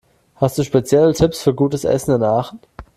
[0.37, 2.59] Hast du spezielle Tipps für gutes Essen in Aachen?